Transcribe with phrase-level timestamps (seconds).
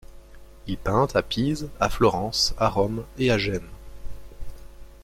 [0.65, 3.69] Il peint à Pise, à Florence, à Rome et à Gênes.